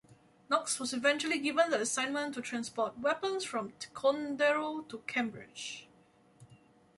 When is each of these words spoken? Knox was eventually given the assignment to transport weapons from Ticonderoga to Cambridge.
Knox 0.49 0.79
was 0.79 0.93
eventually 0.93 1.37
given 1.37 1.69
the 1.69 1.79
assignment 1.79 2.33
to 2.33 2.41
transport 2.41 2.97
weapons 2.97 3.43
from 3.43 3.73
Ticonderoga 3.77 4.87
to 4.89 4.97
Cambridge. 5.05 5.87